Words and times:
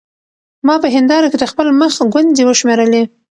ما 0.67 0.75
په 0.83 0.87
هېنداره 0.95 1.27
کې 1.31 1.37
د 1.39 1.45
خپل 1.51 1.67
مخ 1.79 1.93
ګونځې 2.13 2.43
وشمېرلې. 2.45 3.03